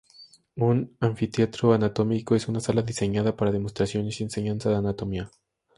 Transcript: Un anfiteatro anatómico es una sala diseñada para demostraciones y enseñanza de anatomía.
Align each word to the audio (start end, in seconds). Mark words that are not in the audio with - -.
Un 0.55 0.97
anfiteatro 0.99 1.73
anatómico 1.73 2.33
es 2.35 2.47
una 2.47 2.59
sala 2.59 2.81
diseñada 2.81 3.35
para 3.35 3.51
demostraciones 3.51 4.19
y 4.19 4.23
enseñanza 4.23 4.71
de 4.71 4.77
anatomía. 4.77 5.29